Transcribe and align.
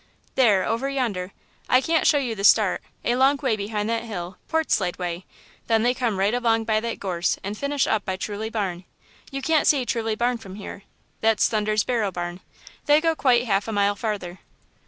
"There, 0.33 0.63
over 0.63 0.89
yonder. 0.89 1.31
I 1.69 1.79
can't 1.79 2.07
show 2.07 2.17
you 2.17 2.33
the 2.33 2.43
start, 2.43 2.81
a 3.05 3.15
long 3.15 3.37
way 3.37 3.55
behind 3.55 3.87
that 3.91 4.01
hill, 4.03 4.37
Portslade 4.49 4.97
way; 4.97 5.27
then 5.67 5.83
they 5.83 5.93
come 5.93 6.17
right 6.17 6.33
along 6.33 6.63
by 6.63 6.79
that 6.79 6.97
gorse 6.99 7.37
and 7.43 7.55
finish 7.55 7.85
up 7.85 8.03
by 8.03 8.15
Truly 8.17 8.49
barn 8.49 8.85
you 9.29 9.43
can't 9.43 9.67
see 9.67 9.85
Truly 9.85 10.15
barn 10.15 10.39
from 10.39 10.55
here, 10.55 10.81
that's 11.19 11.47
Thunder's 11.47 11.83
barrow 11.83 12.11
barn; 12.11 12.39
they 12.87 12.99
go 12.99 13.13
quite 13.15 13.45
half 13.45 13.67
a 13.67 13.71
mile 13.71 13.95
farther." 13.95 14.39